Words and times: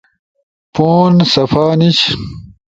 پون 0.73 1.13
صفا 1.33 1.65
نیِش۔ 1.79 1.99